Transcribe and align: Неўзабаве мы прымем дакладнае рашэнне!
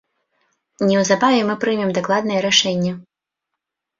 Неўзабаве 0.91 1.41
мы 1.49 1.55
прымем 1.65 1.91
дакладнае 1.97 2.39
рашэнне! 2.47 2.93